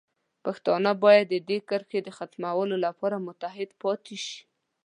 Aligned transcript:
پښتانه 0.45 0.91
باید 1.03 1.25
د 1.29 1.35
دې 1.49 1.57
کرښې 1.69 1.99
د 2.03 2.09
ختمولو 2.17 2.75
لپاره 2.85 3.23
متحد 3.27 3.69
پاتې 3.81 4.15
شي. 4.25 4.39